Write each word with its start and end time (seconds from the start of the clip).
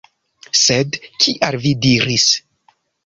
Sed 0.61 0.97
kial 1.25 1.59
vi 1.67 1.75
diris? 1.85 2.27